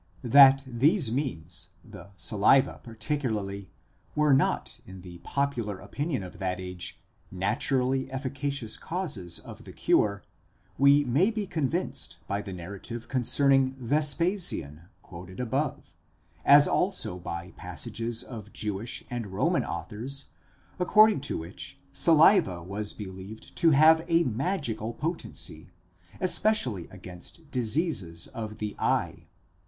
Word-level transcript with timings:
That 0.23 0.63
these 0.65 1.11
means, 1.11 1.67
the 1.85 2.09
saliva 2.17 2.79
particularly, 2.81 3.69
were 4.15 4.33
not 4.33 4.79
in 4.87 5.01
the 5.01 5.19
popular 5.19 5.77
opinion 5.77 6.23
of 6.23 6.39
that 6.39 6.59
age 6.59 6.99
naturally 7.29 8.11
efficacious 8.11 8.77
causes 8.77 9.37
of 9.37 9.63
the 9.63 9.71
cure, 9.71 10.23
we 10.79 11.03
may 11.03 11.29
be 11.29 11.45
convinced 11.45 12.17
by 12.27 12.41
the 12.41 12.51
narrative 12.51 13.07
concerning 13.07 13.75
Vespasian 13.77 14.85
quoted 15.03 15.39
above, 15.39 15.93
as 16.43 16.67
also 16.67 17.19
by 17.19 17.51
passages 17.51 18.23
of 18.23 18.51
Jewish 18.51 19.03
and 19.11 19.27
Roman 19.27 19.63
authors, 19.63 20.31
according 20.79 21.21
to 21.29 21.37
which 21.37 21.77
saliva 21.93 22.63
was 22.63 22.91
believed 22.91 23.55
to 23.57 23.69
have 23.69 24.03
a 24.07 24.23
magical 24.23 24.93
potency, 24.95 25.69
especially 26.19 26.87
against 26.87 27.51
diseases 27.51 28.25
of 28.25 28.57
the 28.57 28.75
eye. 28.79 29.27